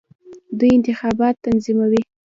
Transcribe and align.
دوی 0.59 0.69
انتخابات 0.77 1.35
تنظیموي. 1.43 2.01